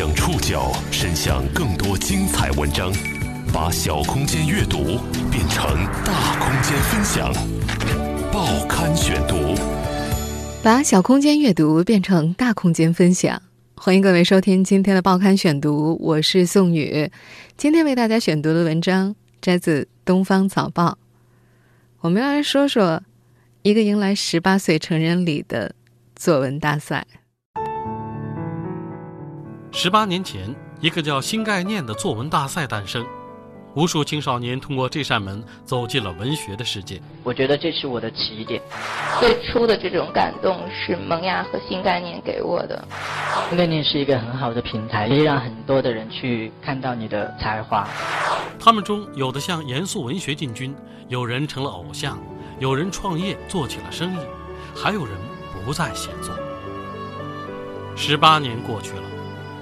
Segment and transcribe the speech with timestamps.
[0.00, 2.90] 将触角伸向更多精彩文章，
[3.52, 4.98] 把小空间阅读
[5.30, 7.30] 变成大空间分享。
[8.32, 9.54] 报刊选读，
[10.62, 13.42] 把小空间阅读变成大空间分享。
[13.74, 17.10] 欢迎各位收听今天的报刊选读，我是宋宇。
[17.58, 20.92] 今天为大家选读的文章摘自《东方早报》，
[22.00, 23.02] 我们要来说说
[23.60, 25.74] 一个迎来十八岁成人礼的
[26.16, 27.06] 作文大赛。
[29.72, 33.06] 十八年前，一个叫“新概念”的作文大赛诞生，
[33.74, 37.00] 无数青少年通过这扇门走进了文学的世界。
[37.22, 38.60] 我觉得这是我的起点。
[39.20, 42.84] 最初的这种感动是萌芽和新概念给我的。
[43.48, 47.88] 新概念是一个很好的平台，可以让很多的人去看到你的才华。
[48.58, 50.74] 他们中有的向严肃文学进军，
[51.08, 52.18] 有人成了偶像，
[52.58, 54.18] 有人创业做起了生意，
[54.74, 55.14] 还有人
[55.64, 56.34] 不再写作。
[57.94, 59.02] 十八年过去了。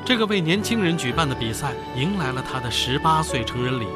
[0.08, 3.86] 这个为年轻人举办的比赛迎来了他的十八岁成人礼。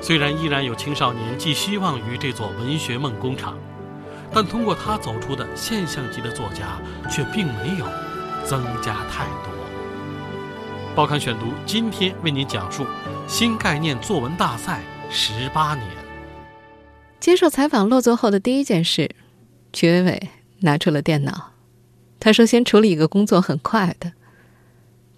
[0.00, 3.58] 虽然依然有青少年寄希望于这座文学梦工厂，
[4.32, 7.86] 但通过他走出的现象级的作家却并没有
[8.46, 9.52] 增加太多。
[10.94, 12.86] 报刊选读今天为您讲述
[13.26, 15.88] 新概念作文大赛十八年。
[17.18, 19.10] 接受采访落座后的第一件事，
[19.72, 20.28] 曲伟伟
[20.60, 21.50] 拿出了电脑。
[22.20, 24.12] 他说：“先处理一个工作，很快的。”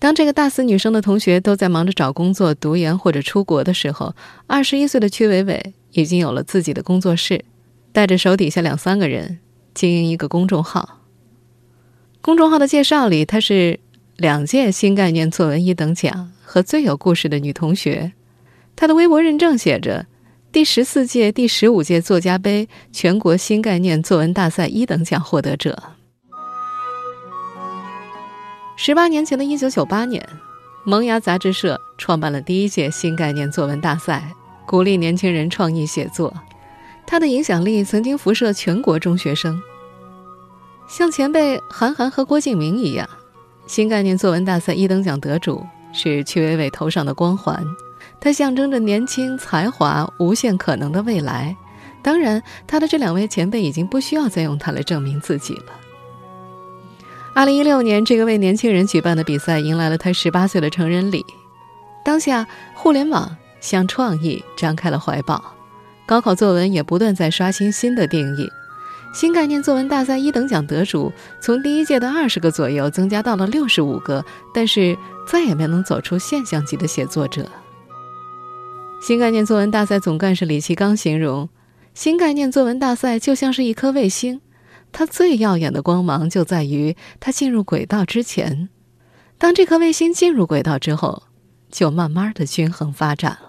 [0.03, 4.17] 当这个大四女生的同学都在忙着找工作、读研或者出国的时候，
[4.49, 7.45] 二十一岁的曲伟伟已经有了自己的工作室，
[7.93, 9.39] 带着手底下两三个人
[9.75, 10.99] 经营一个公众号。
[12.21, 13.79] 公众号的介绍里，她是
[14.17, 18.13] 两届新概念作文一等奖和最有故事的女同学。
[18.75, 20.07] 她的微博认证写着
[20.51, 25.81] ：“第十四届、第十五届作家杯全国新概念作文大赛一等奖获得者。”
[28.75, 30.27] 十八年前的一九九八年，
[30.85, 34.33] 萌芽杂志社创办了第一届新概念作文大赛，
[34.67, 36.33] 鼓励年轻人创意写作。
[37.07, 39.61] 它的影响力曾经辐射全国中学生。
[40.89, 43.09] 像前辈韩寒和郭敬明一样，
[43.67, 47.65] 新概念作文大赛一等奖得主是屈伟伟头上的光环，
[48.21, 51.55] 它象征着年轻才华、无限可能的未来。
[52.03, 55.65] 当然，他的这两位前辈已经不需要再用它来证明自己了。
[57.35, 61.25] 二零一六年，这个为年轻人举办的比赛迎来了他十八岁的成人礼。
[62.05, 65.43] 当下，互联网向创意张开了怀抱，
[66.05, 68.47] 高考作文也不断在刷新新的定义。
[69.15, 71.11] 新概念作文大赛一等奖得主
[71.41, 74.23] 从第一届的二十个左右增加到了六十五个，
[74.53, 77.47] 但是再也没能走出现象级的写作者。
[79.01, 81.49] 新概念作文大赛总干事李其刚形容，
[81.95, 84.43] 新概念作文大赛就像是一颗卫星。
[84.93, 88.69] 它最耀眼的光芒就在于它进入轨道之前，
[89.39, 91.25] 当这颗卫星进入轨道之后，
[91.71, 93.49] 就慢慢的均衡发展了。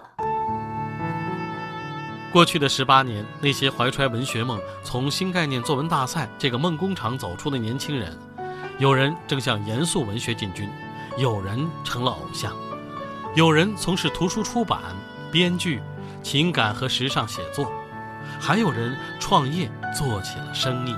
[2.32, 8.18] 过去的十八年，那些怀揣文学梦从新概念作文大赛这个梦工厂走出的年轻人，
[8.78, 10.68] 有人正向严肃文学进军，
[11.16, 12.52] 有人成了偶像，
[13.36, 14.80] 有人从事图书出版、
[15.30, 15.80] 编剧、
[16.24, 17.70] 情感和时尚写作，
[18.40, 20.96] 还有人创业做起了生意。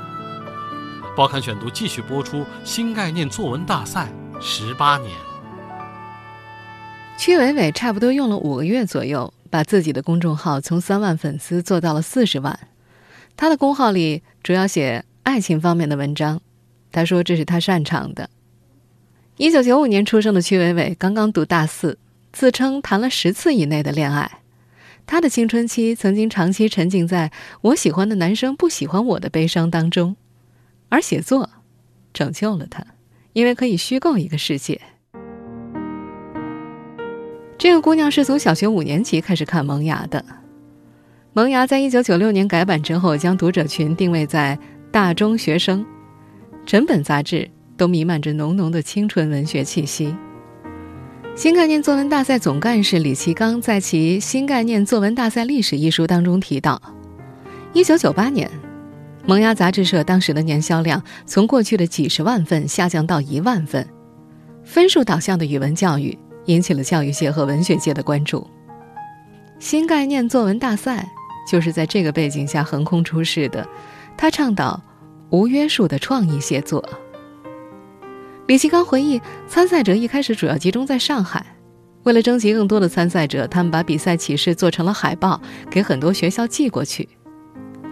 [1.16, 5.10] 报刊选读继续播出新概念作文大赛十八年。
[7.16, 12.58] 曲伟伟差不多用了五个月左右，把自己的公众号从三万粉丝做到了四十万。
[13.34, 16.42] 他的公号里主要写爱情方面的文章，
[16.92, 18.28] 他说这是他擅长的。
[19.38, 21.98] 一九九五年出生的曲伟伟刚刚读大四，
[22.30, 24.40] 自称谈了十次以内的恋爱。
[25.06, 30.14] 他的青春期曾经长期沉浸在我喜欢的男生不喜欢我的悲伤当中。
[30.88, 31.48] 而写作
[32.12, 32.84] 拯救了他，
[33.32, 34.80] 因为可以虚构一个世界。
[37.58, 40.20] 这个姑娘是从小学五年级开始看《萌芽》的，
[41.32, 44.58] 《萌芽》在一九九六年改版之后，将读者群定位在
[44.90, 45.84] 大中学生，
[46.64, 50.14] 整本杂志都弥漫着浓浓的青春文学气息。
[51.34, 56.80] 新概念作文大赛总干事李奇刚在其《新概念作文大赛历史》一书当中提到，
[57.72, 58.50] 一九九八年。
[59.26, 63.84] 萌芽杂志社当时的年销量从过去的几十万份下降到一万份，
[64.62, 68.48] 分数导向的语文教育引起了教育界和文学界的关注。
[69.58, 71.08] 新概念作文大赛
[71.50, 73.66] 就是在这个背景下横空出世的，
[74.16, 74.80] 他倡导
[75.30, 76.88] 无约束的创意写作。
[78.46, 81.44] 李其刚回忆，参赛者一开始主要集中在上海，
[82.04, 87.08] 为了征集更多的参赛者，他们把比赛启事做成了海报，给很多学校寄过去。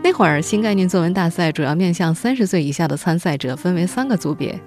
[0.04, 4.60] 那会儿，新概念作文大赛主要面向三十岁以下的参赛者，分为三个组别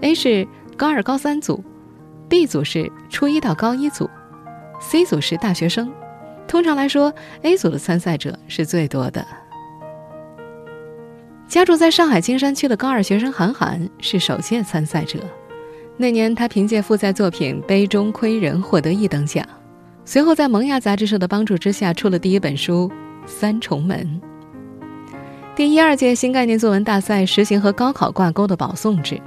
[0.00, 0.44] ：A 是
[0.76, 1.62] 高二、高三组
[2.28, 4.10] B 组是初一到高一组
[4.80, 5.88] ，C 组是大学生。
[6.48, 9.24] 通常来说，A 组的参赛者是最多的。
[11.46, 15.20] 家住在上海金山区的高二学生韩寒是首届参赛者。
[15.96, 19.46] 那年，他凭借复赛作品《杯中窥人》获得一等奖。
[20.04, 22.90] 随后，在萌芽杂志社的帮助之下，出了第一本书
[23.28, 24.20] 《三重门》。
[25.54, 29.20] 第一二届新概念作文大赛实行和高考挂钩的保送制。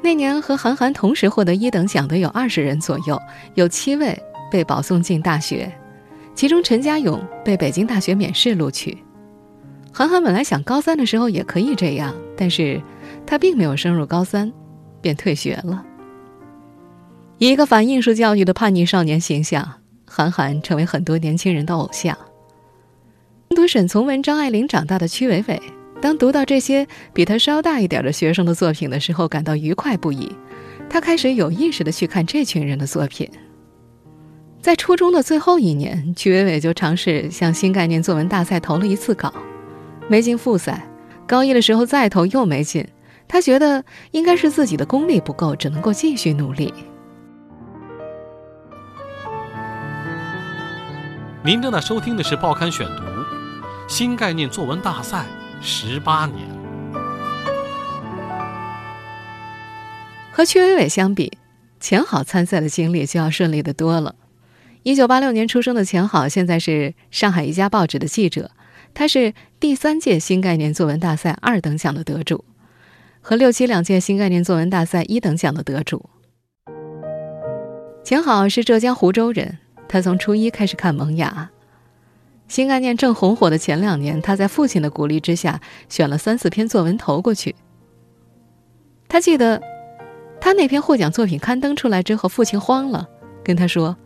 [0.00, 3.20] 那年和韩寒同时获得一等奖的有二十人左右，
[3.54, 4.16] 有七位
[4.52, 5.70] 被保送进大学，
[6.32, 8.96] 其中陈家勇被北京大学免试录取。
[9.92, 12.80] 韩寒本来想高三的时候也可以这样，但是
[13.26, 14.52] 他并没有升入高三，
[15.00, 15.84] 便退学了。
[17.38, 19.68] 一个反应试教育的叛逆少年形象，
[20.06, 22.16] 韩寒成为很多年轻人的偶像。
[23.54, 25.60] 读沈从文、张爱玲长大的屈伟伟，
[26.00, 30.30] 当读到这些比他稍大一点的学生的作品的时候，感到愉快不已。
[30.88, 33.28] 他开始有意识的去看这群人的作品。
[34.60, 39.32] 在初中的最后一年，屈伟伟就尝试向新概念作文大赛投了一次稿。
[40.08, 40.88] 没进复赛，
[41.26, 42.86] 高一的时候再投又没进，
[43.26, 46.72] 他觉得应该是自己的功力不够，只能够继续努力。
[51.44, 53.02] 您正在收听的是《报刊选读》，
[53.88, 55.24] 新概念作文大赛
[55.62, 56.46] 十八年。
[60.30, 61.32] 和屈伟伟相比，
[61.80, 64.14] 钱好参赛的经历就要顺利的多了。
[64.82, 68.50] 一九八六年出生的钱好，现在是上海一家报纸的记者。
[68.92, 72.44] 他是第三届新概念作文大赛二等奖的得主，
[73.22, 76.10] 和六七两届新概念作文大赛一等奖的得主。
[78.04, 79.56] 钱好是浙江湖州人，
[79.88, 81.50] 他从初一开始看《萌芽》，
[82.48, 87.54] 新概念正红火的前两年，他在父亲的鼓励之下，选了三四篇作文投过去。
[89.06, 89.62] 他记得，
[90.40, 93.06] 他那篇获奖作品刊登出来之后，父亲慌了，
[93.44, 93.96] 跟他说：“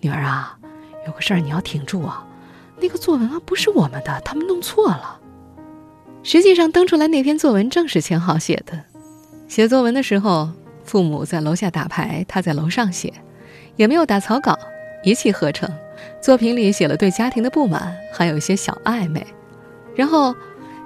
[0.00, 0.58] 女儿啊，
[1.06, 2.26] 有个事儿你要挺住啊。”
[2.80, 5.20] 那个作文啊，不是我们的，他们弄错了。
[6.22, 8.82] 实际上登出来那篇作文正是钱好写的。
[9.46, 10.50] 写作文的时候，
[10.82, 13.12] 父母在楼下打牌，他在楼上写，
[13.76, 14.58] 也没有打草稿，
[15.04, 15.70] 一气呵成。
[16.20, 19.26] 作品里写了对家庭的不满，还有一些小暧昧。
[19.94, 20.34] 然后，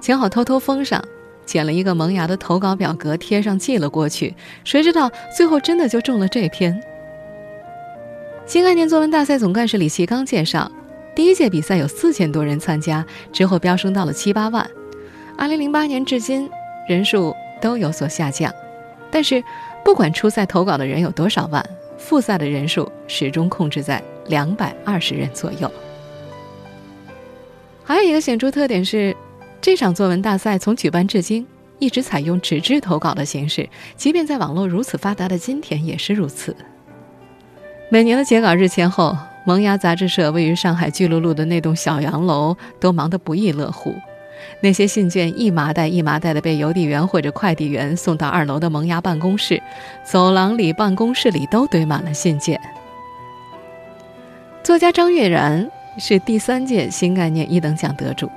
[0.01, 1.03] 钱好偷偷封上，
[1.47, 4.35] 剪了一个萌芽的投稿表格贴上寄了过去。
[4.65, 6.81] 谁知道最后真的就中了这篇。
[8.47, 10.71] 新概念作文大赛总干事李奇刚介绍。
[11.15, 14.71] 第一届比赛有四千多人参加，之后飙升到了七八万。
[15.37, 16.49] 二零零八年至今，
[16.89, 18.55] 人数都有所下降。
[19.11, 19.43] 但是，
[19.85, 21.65] 不管初赛投稿的人有多少万，
[21.97, 25.71] 复赛的人数始终控制在两百二十人左右。
[27.85, 29.17] 还有一个显著特点是，
[29.61, 31.47] 这场作文大赛从举办至今
[31.79, 36.55] 一直采用纸质投稿的形式，即便在网络如此发达的今天也是如此。
[37.91, 39.17] 每年的截稿日前后。
[39.47, 43.95] 萌芽杂志社位于上海巨鹿路的那栋小洋楼都忙得不亦乐乎，
[44.61, 49.63] 那些信件一麻袋一麻袋的被邮递员或者快递员送到二楼的萌芽办公室，
[50.05, 52.61] 走廊里、办公室里都堆满了信件。
[54.69, 58.31] 作家张悦然是第三届新概念一等奖得主，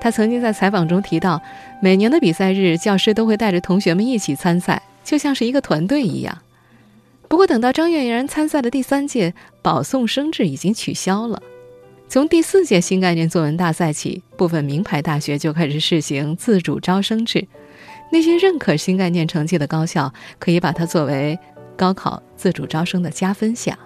[0.00, 1.42] 他曾经在采访中提到，
[1.82, 6.38] 每年的比赛日，教师都会带着同学们一起参赛，就像是一个团队一样。
[7.26, 11.42] 不过，等到张悦然参赛的第三届保送生制已经取消了。
[12.08, 17.48] 从第四届新概念作文大赛起，部分名牌大学就开始试行自主招生制。
[18.12, 21.36] 那些认可新概念成绩的高校，可以把它作为
[21.76, 23.76] 高考自主招生的加分项。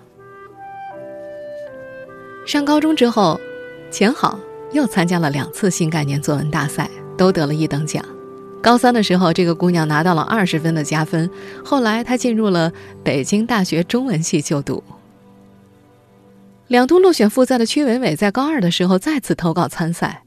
[2.45, 3.41] 上高中之后，
[3.91, 4.39] 钱好
[4.73, 8.05] 又参加了两次新概念作文大赛，都得了一等奖。
[8.61, 11.31] 高三的时候，这个姑娘拿到了二十分的加分。
[11.65, 12.73] 后来，她进入了
[13.05, 14.83] 北京大学中文系就读。
[16.67, 20.25] 两度落选复赛的屈伟伟，在高二的时候再次投稿参赛，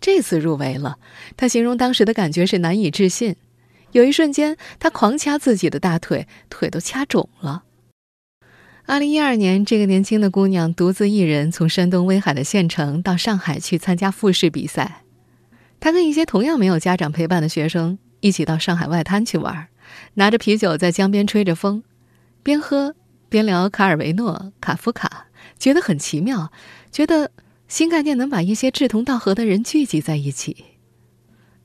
[0.00, 0.96] 这次入围了。
[1.36, 3.36] 他形容当时的感觉是难以置信，
[3.92, 7.64] 有一瞬间，他狂掐自己的大腿，腿都掐肿了。
[8.88, 15.04] 二零一二年，这个年轻的姑娘独自一人从山东威海的县城到上海去参加复试比赛。
[15.78, 19.68] 她跟一些同样没有家长陪伴的学生一起到上海外滩去玩，
[20.14, 21.82] 拿着啤酒在江边吹着风，
[22.42, 22.94] 边喝
[23.28, 25.26] 边聊卡尔维诺、卡夫卡，
[25.58, 26.50] 觉得很奇妙，
[26.90, 27.30] 觉得
[27.68, 30.64] 新概念能把一些志同道合的人聚集在一起。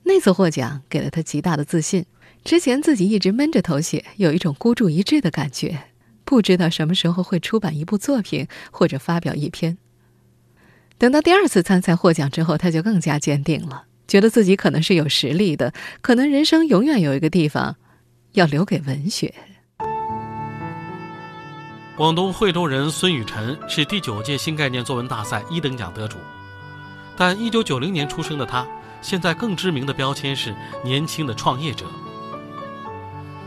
[0.02, 2.04] 那次获奖给了她极大的自信。
[2.44, 5.84] 之前自己一直闷着头写，有一种孤注一掷的感觉，
[6.24, 9.76] 不知道什么时候会出版一部作品或者发表一篇。
[10.96, 13.84] 等到第二次参赛获奖之后，他就更加坚定了。
[14.06, 17.76] 觉得自己可能是有实力的，可能人生永远有一个地方
[18.32, 19.34] 要留给文学。
[21.96, 26.18] 广东惠州人孙雨辰是第九届新概念作文大赛一等奖得主，
[27.16, 28.66] 但1990年出生的他，
[29.00, 30.54] 现在更知名的标签是
[30.84, 31.86] 年轻的创业者。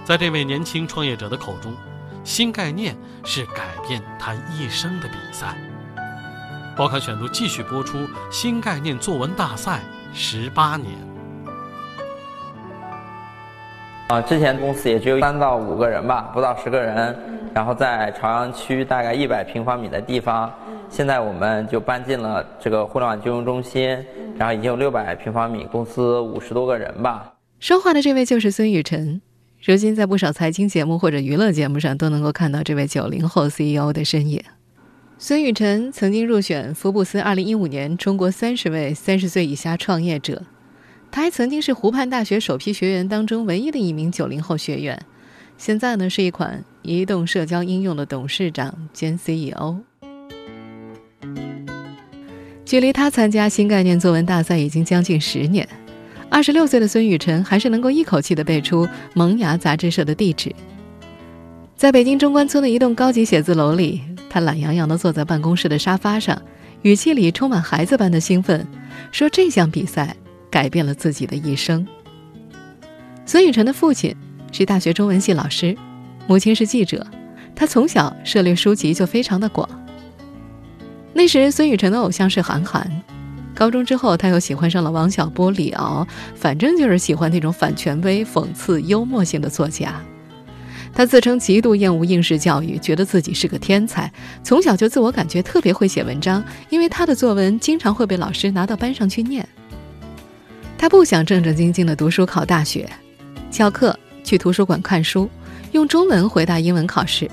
[0.06, 1.76] 在这位年轻创业者的口中，
[2.28, 2.94] 新概念
[3.24, 5.56] 是改变他一生的比赛。
[6.76, 9.80] 报刊选读继续播出新概念作文大赛
[10.14, 10.92] 十八年。
[14.10, 17.18] 啊，之前公司也只有三到五个人吧，不到十个人，
[17.54, 20.54] 然后在朝阳区大概一百平方米的地方，
[20.90, 23.88] 现在我们就搬进了这个互联网金融中心，
[24.38, 27.36] 然后已经有六百平方米，公司五十多个人吧。
[27.62, 29.22] 说话的这位就是孙雨晨，
[29.64, 34.42] 如今在不少财经节目或者娱乐节目上都能够看到这位九零后 CEO 的身影。
[35.18, 40.44] 孙雨晨曾经入选福布斯二零一五年中国三十位三十岁以下创业者。
[41.10, 45.02] 他还曾经是湖畔大学首批学员当中唯一的一名九零后学员，
[45.58, 49.78] 现在呢是一款移动社交应用的董事长兼 CEO。
[52.64, 55.68] 距离他参加新概念作文大赛已经将近十年，
[56.30, 60.54] 二十六岁的孙雨辰还是能够一口气的背出萌芽杂志社的地址。
[61.76, 66.42] 在北京中关村的一栋高级写字楼里，他懒洋洋的坐在办公室的沙发上，
[66.82, 68.66] 语气里充满孩子般的兴奋，
[69.12, 70.16] 说这项比赛。
[70.50, 71.86] 改变了自己的一生。
[73.26, 74.16] 孙雨辰的父亲
[74.52, 75.76] 是大学中文系老师，
[76.26, 77.06] 母亲是记者。
[77.54, 79.70] 他从小涉猎书籍就非常的广。
[81.14, 82.90] 那时孙雨辰的偶像是韩寒，
[83.58, 90.00] 高中之后他又喜欢上了王小波、李敖，反正就是喜欢那种反权威、讽刺、幽默性的作家。
[90.94, 94.12] 他自称极度厌恶应试教育，觉得自己是个天才，
[94.44, 99.48] 从小就自我感觉特别会写文章，因为他的作文经常会被老师拿到班上去念。
[100.78, 102.88] 他不想正正经经的读书考大学，
[103.50, 105.28] 翘课去图书馆看书，
[105.72, 107.28] 用中文回答英文考试。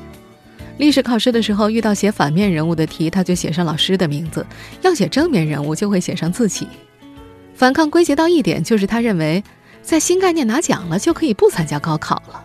[0.76, 4.43] 历史考试的时候遇到写反面人物的题，他就写上老师的名字；
[4.83, 6.66] 要写正面人物，就会写上自己。
[7.54, 9.43] 反抗归结到一点，就是他认为
[9.83, 12.45] 在新概念拿奖了，就可以不参加高考了。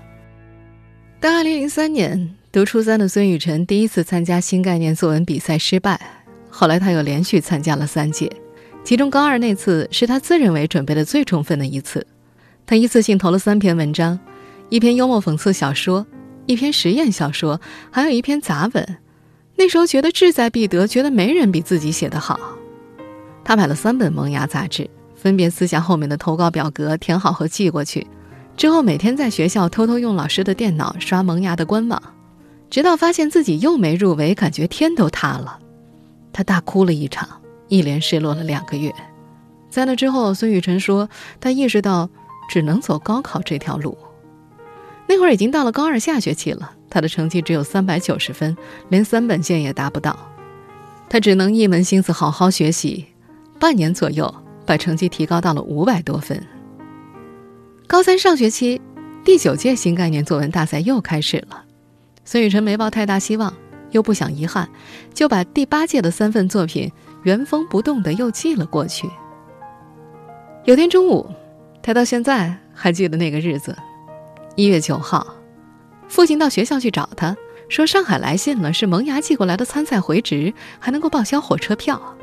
[1.19, 5.99] 但2003年读初三的孙雨晨第一次参加新概念作文比赛失败，
[6.49, 8.31] 后来他又连续参加了三届。
[8.83, 12.05] 其中高二那次是他自认为准备的最充分的一次，
[12.65, 14.17] 他一次性投了三篇文章，
[14.69, 16.05] 一篇幽默讽刺小说，
[16.49, 18.97] 一篇实验小说，还有一篇杂文。
[19.55, 22.39] 那时候觉得志在必得，觉得没人比自己写得好。
[23.43, 28.07] 他买了三本《萌芽》杂志，分别撕下后面的投稿表格，填好后寄过去。
[28.57, 32.01] 之后每天在学校偷偷用老师的电脑刷《萌芽》的官网，
[32.71, 35.59] 直到发现自己又没入围，感觉天都塌了，
[36.33, 37.29] 他大哭了一场。
[37.67, 38.91] 一连失落了两个月，
[39.69, 41.07] 在那之后，孙雨晨说，
[41.39, 42.09] 他意识到
[42.49, 43.95] 只能走高考这条路。
[45.09, 48.55] 那会儿已经到了高二下学期了，他的成绩只有三百九十分，
[48.89, 50.15] 连三本线也达不到，
[51.09, 53.07] 他只能一门心思好好学习。
[53.59, 54.31] 半年左右，
[54.67, 56.39] 把成绩提高到了五百多分。
[57.87, 58.79] 高三上学期，
[59.25, 61.63] 第九届新概念作文大赛又开始了，
[62.23, 63.51] 孙雨辰没抱太大希望，
[63.89, 64.69] 又不想遗憾，
[65.11, 66.91] 就把第八届的三份作品。
[67.23, 69.09] 原封不动的又寄了过去。
[70.63, 71.29] 有天中午，
[71.81, 73.75] 他到现在还记得那个日子，
[74.55, 75.35] 一月九号，
[76.07, 77.35] 父亲到学校去找他，
[77.69, 82.17] 说上海来信了，是萌芽寄过来的参赛回执，还能够报销火车票。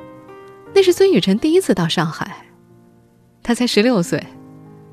[0.74, 2.46] 那是孙雨辰第一次到上海，
[3.42, 4.22] 他才十六岁，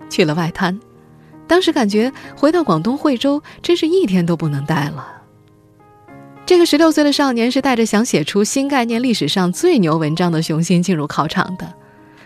[0.09, 0.79] 去了外滩，
[1.47, 5.23] 当时感觉回到广东惠州，真是一天都不能待了。
[6.45, 11.73] 这个十六岁的少年是带着想写出新概念历史上最牛文章的雄心进入考场的。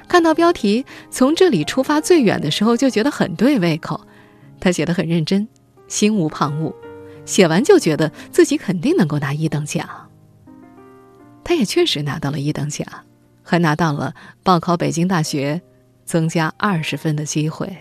[0.07, 4.01] 看到标题“从这里出发最远”的时候，就觉得很对胃口。
[4.59, 5.47] 他写的很认真，
[5.87, 6.73] 心无旁骛，
[7.25, 9.87] 写完就觉得自己肯定能够拿一等奖。
[11.43, 12.85] 他也确实拿到了一等奖，
[13.43, 15.61] 还拿到了报考北京大学
[16.03, 17.75] 增加二十分的机会。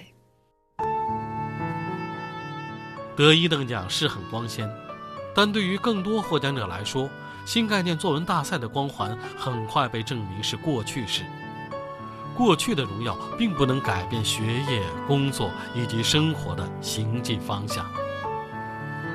[3.17, 4.71] 得一等奖是很光鲜。
[5.35, 7.11] 但对于更多获奖者来说，
[7.45, 11.23] 新概念作文大赛的光环很快被证明是过去式。
[12.37, 17.85] 过去的荣耀并不能改变学业、工作以及生活的行进方向。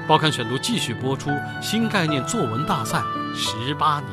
[0.08, 1.30] 报刊选读继续播出
[1.62, 3.01] 新概念作文大赛
[3.36, 4.10] 十八年。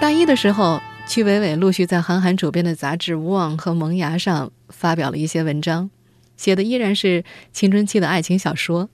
[0.00, 5.90] 大一的时候，曲伟伟陆续在韩寒主编的杂志《望》和《萌芽》上发表了一些文章。
[6.36, 8.88] 写的依然是青春期的爱情小说。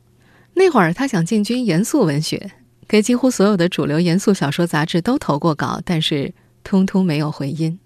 [0.54, 2.50] 那会儿他想进军严肃文学，
[2.88, 6.32] 给几乎所有的主流严肃小说杂志都投过稿，但是
[6.64, 7.78] 通通没有回音。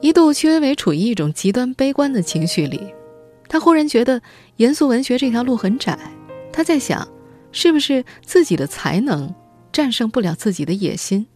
[0.00, 2.94] 一度屈伟伟处于一种极端悲观的情绪里，
[3.48, 4.22] 他忽然觉得
[4.56, 5.98] 严肃文学这条路很窄。
[6.50, 7.06] 他在想，
[7.52, 9.32] 是不是自己的才能
[9.70, 11.26] 战胜不了自己的野心？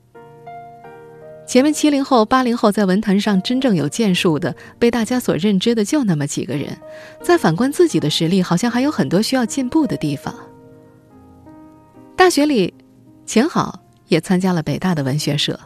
[1.46, 6.76] 前面七零后、八零后在文坛上真正有建树的、被大家所认知的就那么几个人，
[7.22, 10.34] 再反观自己的实力，好像还有很多需要进步的地方。
[12.16, 12.72] 大学里，
[13.26, 15.60] 钱好也参加了北大的文学社，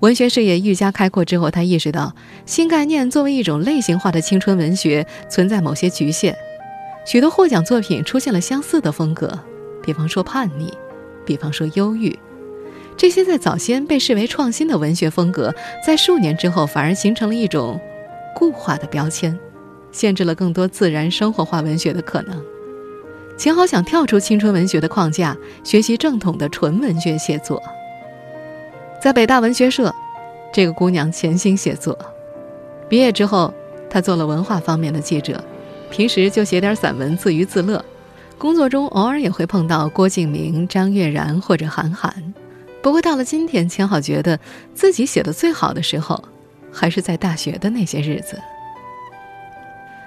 [0.00, 2.12] 文学视野愈加开阔之后，他意识到
[2.44, 6.36] 新概念作为一种类型化的青春文学存在某些局限。
[7.06, 9.38] 许多获奖作品出现了相似的风格，
[9.80, 10.74] 比方说叛逆，
[11.24, 12.18] 比方说忧郁，
[12.96, 15.54] 这些在早先被视为创新的文学风格，
[15.86, 17.80] 在数年之后反而形成了一种
[18.34, 19.38] 固化的标签，
[19.92, 22.44] 限制了更多自然生活化文学的可能。
[23.36, 27.62] 秦好想跳出青春文学的框架，学习正统的纯文学写作。
[29.00, 29.94] 在北大文学社，
[30.52, 31.96] 这个姑娘潜心写作，
[32.88, 33.52] 毕业之后，
[33.90, 35.42] 她做了文化方面的记者。
[35.88, 37.84] 平时就写点散文自娱自乐，
[38.38, 42.34] 工作中偶尔也会碰到郭敬明、张悦然或者韩寒。
[42.82, 44.40] 不过到了今天，钱好觉得
[44.74, 46.24] 自己写的最好的时候，
[46.72, 48.36] 还是在大学的那些日子。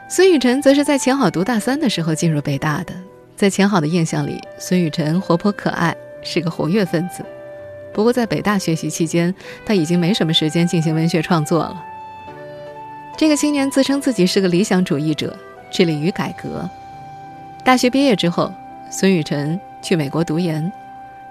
[0.09, 2.93] 孙雨辰则是在钱好读大三的时候进入北大的，
[3.39, 7.23] 在钱好的印象里，孙雨辰活泼可爱，是个活跃分子。
[7.93, 9.33] 不过在北大学习期间，
[9.65, 11.81] 他已经没什么时间进行文学创作了。
[13.17, 15.33] 这个青年自称自己是个理想主义者。
[15.71, 16.69] 致力于改革。
[17.63, 18.51] 大学毕业之后，
[18.91, 20.69] 孙雨辰去美国读研，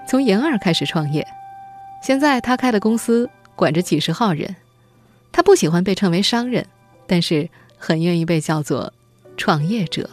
[0.07, 1.27] 从研二开始创业。
[2.01, 4.55] 现在他开的公司管着几十号人。
[5.31, 6.65] 他不喜欢被称为商人，
[7.05, 7.47] 但是
[7.77, 8.91] 很愿意被叫做
[9.37, 10.09] 创业者。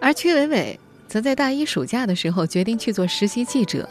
[0.00, 3.88] 而曲伟伟则在大一暑假的时候决定去做实习记者，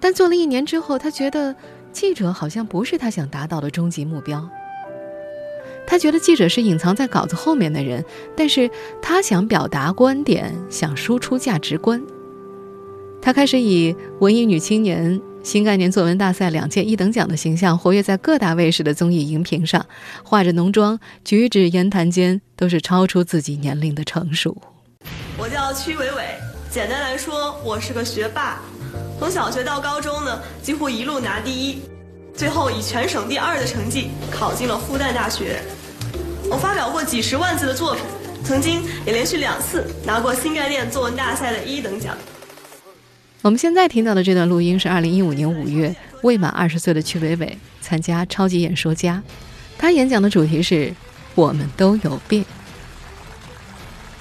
[0.00, 1.54] 但做了一年之后，他觉得
[1.92, 4.48] 记者好像不是他想达到的终极目标。
[5.86, 8.04] 他觉得记者是隐藏在稿子后面的人，
[8.36, 12.02] 但是他想表达观点，想输出价值观。
[13.20, 19.84] 他开始以文艺女青年、新概念作文大赛两届一等奖的形象活跃在各大卫视的综艺荧屏上，
[20.22, 24.56] 化着浓妆，举止言谈间都是超出自己年龄的成熟。
[25.40, 26.34] 我叫屈伟伟，
[26.68, 28.58] 简单来说，我是个学霸，
[29.20, 31.80] 从小学到高中呢，几乎一路拿第一。
[32.34, 35.62] 最后以全省第二的成绩考进了复旦大学。
[36.50, 38.02] 我发表过几十万字的作品，
[38.44, 42.18] 曾经也连续两次拿过新概念作文大赛的一等奖。
[43.42, 49.22] 我们现在听到的这段录音是二零一五年五月，未满二十岁的曲伟伟参加《超级演说家》，
[49.78, 50.92] 他演讲的主题是
[51.36, 52.44] “我们都有病”。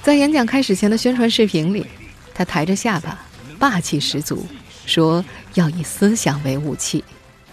[0.08, 1.86] 在演讲开始前的宣传视频里，
[2.34, 3.20] 他抬着下巴，
[3.60, 4.46] 霸气十足，
[4.86, 5.22] 说
[5.56, 7.04] 要以思想为武器。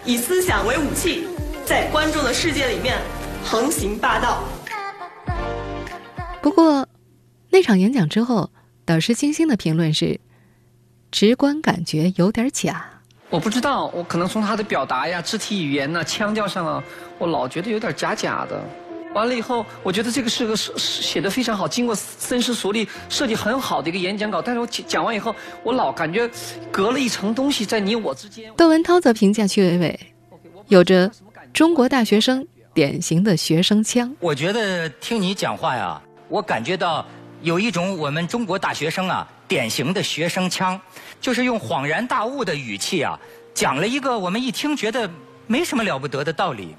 [0.05, 1.27] 以思想为武器，
[1.67, 2.97] 在观众的世界里面
[3.43, 4.45] 横行霸道。
[6.41, 6.87] 不过，
[7.51, 8.53] 那场演讲之后，
[8.85, 10.21] 导师金星的评论是：
[11.11, 12.89] 直观感觉有点假。
[13.31, 16.81] 我不知道，我可能从他的表达呀、肢体语言呐、腔调上啊，
[17.19, 18.65] 我老觉得有点假假的。
[19.15, 24.43] 完了以后，我觉得这个是个写写的非常好，经过深思熟虑设计很好的一个演讲稿。
[24.43, 26.29] 但是我讲完以后，我老感觉
[26.73, 28.53] 隔了一层东西在你我之间。
[28.57, 30.01] 窦文涛则评价曲伟伟，
[30.67, 31.11] 有着
[31.53, 34.13] 中国大学生典型的学生腔。
[34.19, 37.07] 我觉得听你讲话呀，我感觉到
[37.41, 40.81] 有一种我们中国大学生啊典型的学生腔，
[41.21, 43.17] 就是用恍然大悟的语气啊
[43.55, 45.09] 讲了一个我们一听觉得
[45.47, 46.75] 没什么了不得的道理，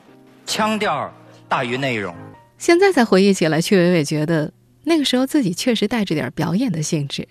[0.46, 1.10] 腔调。
[1.48, 2.16] 大于内容。
[2.58, 4.54] 现在再回忆起来，曲伟伟觉得
[4.84, 7.28] 那个时候自己确实带着点表演的性质，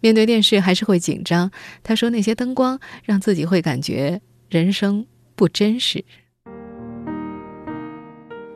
[0.00, 1.50] 面对电视还是会紧张。
[1.82, 6.04] 他说那些灯光让自己会感觉人生不真实。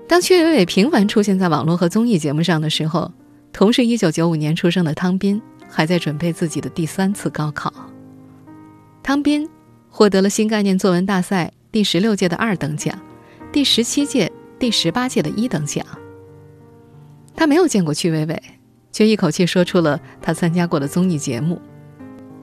[0.08, 3.12] 当曲伟伟频繁出现在网络和综艺节目上的时候，
[3.52, 7.72] 同是一九九五年出生的汤斌还在准备自己的第三次高考。
[9.02, 9.48] 汤斌
[9.88, 12.96] 获得了新概念作文大赛第十六届的二等奖，
[13.50, 14.30] 第十七届。
[14.58, 15.84] 第十八届的一等奖。
[17.34, 18.42] 他没有见过曲伟伟，
[18.90, 21.60] 却一口气说出了他参加过的综艺节目。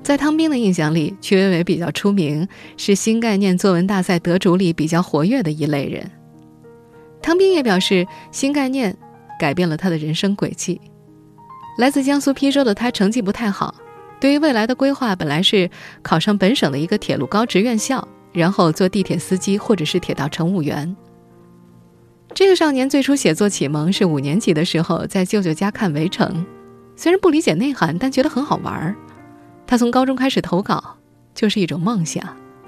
[0.03, 2.47] 在汤斌的印象里，曲伟伟比较出名，
[2.77, 6.11] 是新概念作文大赛得主里比较活跃的一类人。
[7.21, 8.95] 汤斌也表示，新概念
[9.39, 10.79] 改变了他的人生轨迹。
[11.77, 13.73] 来自江苏邳州的他成绩不太好，
[14.19, 15.69] 对于未来的规划本来是
[16.03, 20.95] 考上本省的一个铁路高职院校，然后做地铁司机或者是铁道乘务员。
[22.33, 26.27] 这个少年最初写作启蒙是五年级的时候，在舅舅家看《围城》，
[26.95, 28.95] 虽然不理解内涵，但觉得很好玩儿。
[29.67, 30.97] 他从高中开始投稿，
[31.35, 32.23] 就是一种梦想，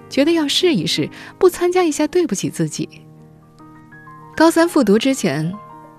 [0.08, 2.88] 觉得要试一试，不参加一下对不起自己。
[4.38, 5.52] 高三复读之前，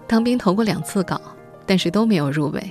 [0.07, 1.21] 汤斌投过两次稿，
[1.67, 2.63] 但是都没有入围。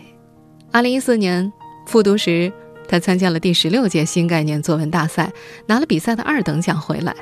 [0.72, 1.52] 二零一四年
[1.86, 2.52] 复读时，
[2.88, 5.30] 他参加了第十六届新概念作文大赛，
[5.68, 7.14] 拿了比赛的二等奖回来。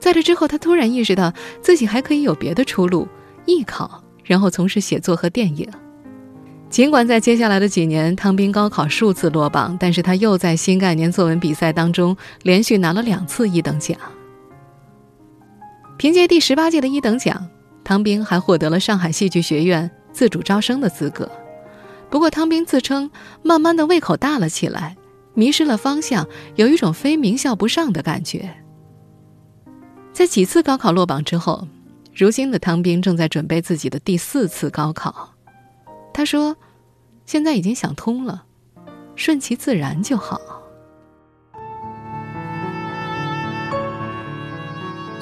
[0.00, 1.32] 在这之后，他突然意识到
[1.62, 3.06] 自己还可以有别的出路，
[3.44, 5.68] 艺考，然后从事写作和电影。
[6.70, 13.98] 尽管在接下来的几年，汤斌高考数次落榜，但是他又在新概念作文比赛当中连续拿了两次一等奖。
[15.98, 17.48] 凭借第十八届的一等奖，
[17.84, 21.30] 汤斌还获得了上海戏剧学院自主招生的资格。
[22.08, 23.10] 不过，汤斌自称
[23.42, 24.96] 慢慢的胃口大了起来，
[25.34, 28.48] 迷失了方向，有一种非名校不上的感觉。
[30.20, 31.66] 在几次高考落榜之后，
[32.14, 35.32] 如今的汤斌正在准备自己的第四次高考。
[36.12, 36.54] 他说
[37.24, 38.44] ：“现在已经想通了，
[39.16, 40.38] 顺其自然就好。”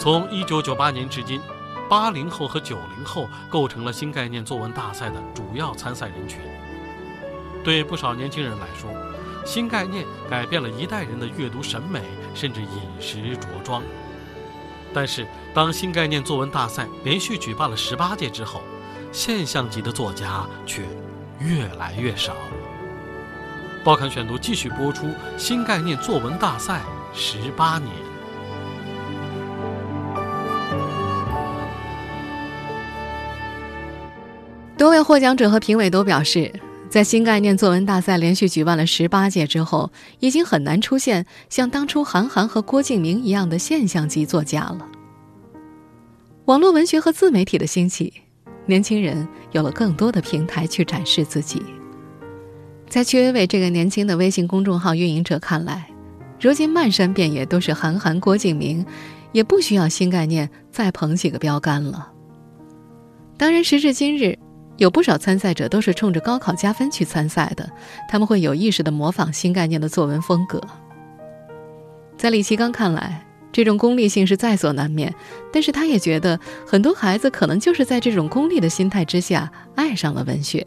[0.01, 1.41] 从一九九八年至今，
[1.89, 6.41] 八零后和九零后构成了新概念作文大赛的主要参赛人群。
[7.63, 8.91] 对不少年轻人来说，
[9.47, 12.03] 新概念改变了一代人的阅读审美，
[12.35, 13.81] 甚至饮食着装。
[14.93, 18.63] 但是，当新概念作文大赛连续举办了十八届之后，
[19.13, 20.83] 现象级的作家却
[21.39, 22.35] 越来越少。
[23.85, 26.83] 报刊选读继续播出新概念作文大赛
[27.15, 27.91] 十八年。
[34.77, 36.53] 多位获奖者和评委都表示，
[36.89, 44.89] 在新概念作文大赛连续举办了十八届之后，已经很难出现像当初韩寒和郭敬明一样的现象级作家了。
[46.47, 48.13] 网络文学和自媒体的兴起。
[48.69, 51.63] 年轻人有了更多的平台去展示自己。
[52.87, 55.89] 在曲伟伟这个年轻的微信公众号运营者看来，
[56.39, 58.85] 如今漫山遍野都是韩寒、郭敬明，
[59.33, 62.13] 也不需要新概念再捧几个标杆了。
[63.39, 64.39] 当然，时至今日，
[64.79, 67.69] 有不少参赛者都是冲着高考加分去参赛的，
[68.09, 70.59] 他们会有意识地模仿新概念的作文风格。
[72.17, 73.25] 在李奇刚看来。
[73.51, 75.13] 这种功利性是在所难免，
[75.51, 80.65] 但是他也觉得很多孩子可能就是在这种功利的心态之下爱上了文学。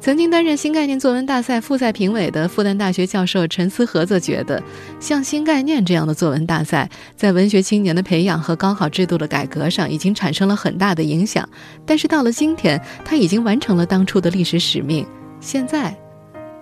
[0.00, 4.62] 曾经担任新概念作文大赛复赛评委的复旦大学教授陈思和则觉得，
[4.98, 11.46] 像新概念这样的作文大赛，在文学青年的培养和高考制度的改革上已经产生了很大的影响。
[11.84, 15.06] 但是到了今天，他已经完成了当初的历史使命，
[15.38, 15.94] 现在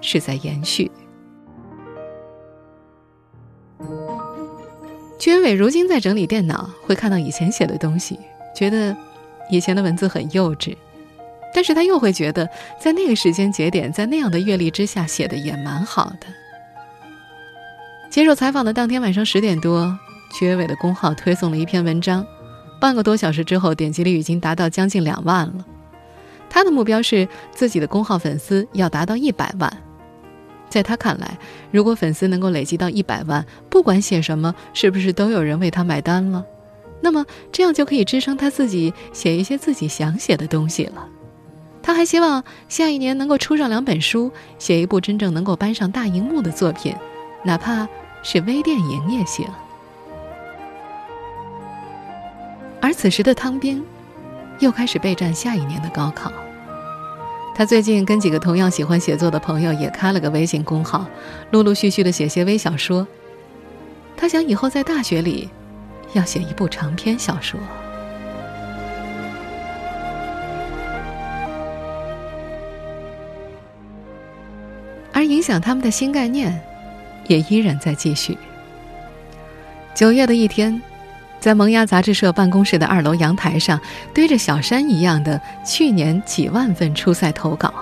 [0.00, 0.90] 是在延续。
[5.16, 8.18] 娟伟如今在整理电脑，会看到以前写的东西，
[8.52, 8.96] 觉得
[9.48, 10.74] 以前的文字很幼稚，
[11.54, 12.48] 但是他又会觉得
[12.80, 16.26] 在那个时间节点，在那样的阅历之下写的也蛮好的。
[18.10, 19.98] 接受采访的当天晚上十点多，
[20.32, 22.26] 曲伟的公号推送了一篇文章，
[22.80, 25.64] 半个多小时之后，点击率已经达到将近两万了。
[26.50, 29.70] 他的目标是自己的公号粉丝要达到一百万。
[30.70, 31.38] 在他看来，
[31.70, 36.44] 如果粉丝能够累积到一百万，不管写什么，是不是都有人为他买单了？
[37.00, 41.08] 那么这样就可以支撑他自己写一些自己想写的东西了。
[41.88, 46.94] 他还希望下一年能够出上两本书，写一部真正能够搬上大荧幕的作品，
[47.42, 47.88] 哪怕
[48.22, 49.48] 是微电影也行。
[52.82, 53.82] 而此时的汤斌，
[54.58, 56.30] 又开始备战下一年的高考。
[57.54, 61.06] 他最近跟几个同样喜欢写作的朋友也开了个微信公号，
[61.52, 63.08] 陆陆续续的写些微小说。
[64.14, 65.48] 他想以后在大学里，
[66.12, 67.58] 要写一部长篇小说。
[75.38, 76.60] 影响他们的新概念，
[77.28, 78.36] 也依然在继续。
[79.94, 80.82] 九月的一天。
[81.40, 83.80] 在萌芽杂志社办公室的二楼阳台上，
[84.12, 87.72] 堆着小山一样的去年几万份初赛投稿，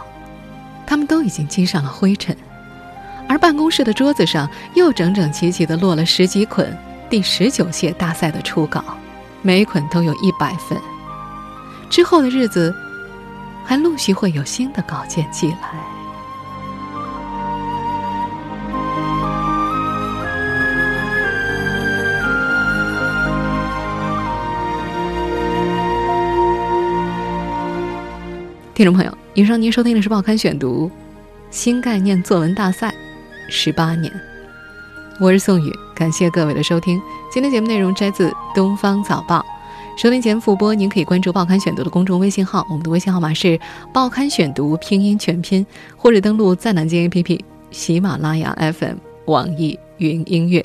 [0.87, 2.37] 他们都已经积上了灰尘，
[3.27, 6.77] 而办公室的桌子上又整整齐齐地落了十几捆
[7.09, 8.85] 第十九届大赛的初稿，
[9.41, 10.79] 每捆都有一百份。
[11.89, 12.77] 之后的日子，
[13.65, 15.96] 还陆续会有新的稿件寄来。
[28.77, 30.87] 听众朋友，以上您收听的是《报刊选读》，
[31.51, 32.95] 新概念作文大赛
[33.49, 34.13] 十八年，
[35.19, 37.01] 我是宋宇，感谢各位的收听。
[37.33, 39.39] 今天节目内容摘自《东方早报》，
[40.03, 43.47] 收听节目复播，您可以关注《报刊选读》的公众微信号，我们的微信号码是
[43.95, 50.63] 《报刊选读》拼音全拼，或者登录在南京 APP、喜马拉雅 FM、网易云音乐。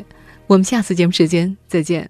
[0.47, 2.09] 我们下次节目时间再见。